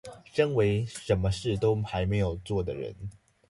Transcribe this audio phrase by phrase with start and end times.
[0.33, 2.95] 身為什麼事都還沒有做的人